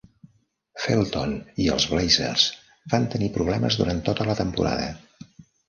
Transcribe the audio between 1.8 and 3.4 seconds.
Blazers van tenir